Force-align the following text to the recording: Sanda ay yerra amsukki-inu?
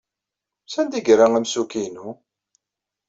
Sanda 0.65 0.95
ay 0.99 1.03
yerra 1.07 1.27
amsukki-inu? 1.37 2.09